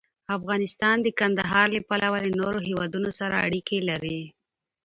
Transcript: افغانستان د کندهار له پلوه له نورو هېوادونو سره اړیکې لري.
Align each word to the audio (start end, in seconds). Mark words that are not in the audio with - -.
افغانستان 0.37 0.95
د 1.01 1.07
کندهار 1.19 1.67
له 1.75 1.81
پلوه 1.89 2.17
له 2.25 2.31
نورو 2.41 2.59
هېوادونو 2.67 3.09
سره 3.19 3.35
اړیکې 3.47 3.77
لري. 3.89 4.19